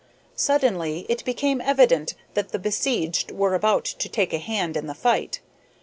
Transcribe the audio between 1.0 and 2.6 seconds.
it became evident that the